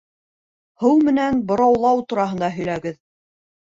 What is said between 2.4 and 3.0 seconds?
һөйләгеҙ.